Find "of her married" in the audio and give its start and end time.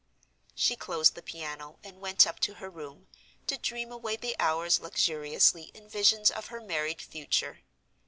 6.31-7.03